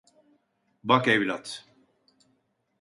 [0.83, 1.65] Bak evlat.